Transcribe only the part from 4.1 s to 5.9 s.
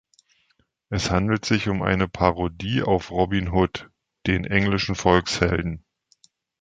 den englischen Volkshelden.